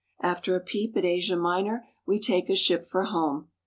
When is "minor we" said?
1.35-2.19